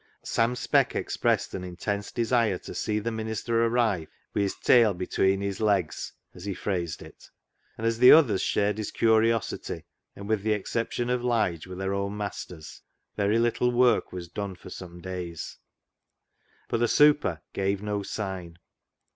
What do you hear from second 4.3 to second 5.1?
wi' his tail